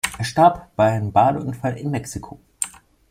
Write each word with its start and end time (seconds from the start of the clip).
Er 0.17 0.25
starb 0.25 0.75
bei 0.75 0.93
einem 0.93 1.11
Badeunfall 1.11 1.77
in 1.77 1.91
Mexiko. 1.91 2.39